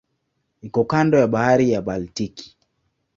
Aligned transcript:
Iko 0.67 0.81
kando 0.85 1.17
ya 1.17 1.27
Bahari 1.27 1.71
ya 1.71 1.81
Baltiki. 1.81 2.47